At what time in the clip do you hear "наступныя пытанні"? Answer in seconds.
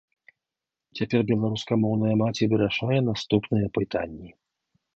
3.11-4.29